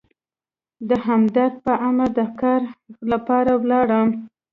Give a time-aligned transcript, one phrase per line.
[0.89, 2.61] د همدرد په امر د کار
[3.11, 4.09] لپاره ولاړم.